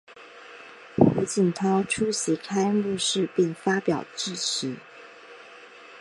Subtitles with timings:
[0.97, 4.75] 胡锦涛出席开幕式并发表致辞。